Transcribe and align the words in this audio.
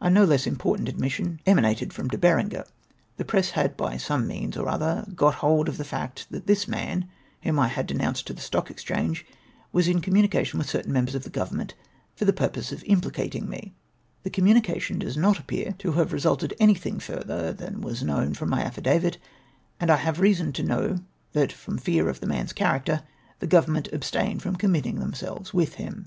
A 0.00 0.08
no 0.08 0.22
less 0.24 0.46
important 0.46 0.88
admission 0.88 1.40
emanated 1.44 1.92
from 1.92 2.06
De 2.06 2.16
Berenger. 2.16 2.64
The 3.16 3.24
press 3.24 3.50
had 3.50 3.76
by 3.76 3.96
some 3.96 4.24
means 4.24 4.56
or 4.56 4.68
other 4.68 5.04
got 5.16 5.34
hold 5.42 5.68
of 5.68 5.76
the 5.76 5.84
fact 5.84 6.28
that 6.30 6.46
this 6.46 6.68
man, 6.68 7.08
whom 7.42 7.58
I 7.58 7.66
had 7.66 7.88
denomiced 7.88 8.22
to 8.28 8.32
the 8.32 8.40
Stock 8.40 8.68
Exchano 8.68 9.16
e, 9.16 9.24
was 9.72 9.88
in 9.88 10.00
aniur/u.nication 10.02 10.54
with 10.54 10.70
certain 10.70 10.92
inemhers 10.94 11.16
of 11.16 11.24
tlie 11.24 11.32
Govermnent 11.32 11.72
far 12.14 12.28
tlie 12.28 12.36
purpose 12.36 12.70
of 12.70 12.84
ii/p/icatiia/ 12.84 13.48
trie! 13.50 13.72
Tlie 14.24 14.32
communication 14.32 15.00
does 15.00 15.16
not 15.16 15.36
appear 15.40 15.74
* 15.78 15.80
See 15.82 15.88
my 15.88 15.90
atHdavit 15.90 15.90
in 15.90 15.92
the 15.92 15.92
Appendix. 15.92 15.92
SIGNIFICANT 15.92 15.92
FACTS. 15.92 15.92
341 15.92 15.92
to 15.92 15.92
have 15.98 16.12
resulted 16.12 16.52
in 16.52 16.62
anything 16.62 16.98
further 17.00 17.52
than 17.52 17.80
was 17.80 18.02
known 18.04 18.34
ii'oui 18.34 18.48
my 18.48 18.62
affidavit, 18.62 19.18
and 19.80 19.90
I 19.90 19.96
have 19.96 20.20
reason 20.20 20.52
to 20.52 20.62
know 20.62 20.98
that 21.32 21.50
from 21.50 21.78
fear 21.78 22.08
of 22.08 22.20
the 22.20 22.28
man's 22.28 22.52
character, 22.52 23.02
the 23.40 23.48
Government 23.48 23.88
ab 23.92 24.04
stained 24.04 24.42
from 24.42 24.54
committing 24.54 25.00
themselves 25.00 25.52
with 25.52 25.74
him. 25.74 26.06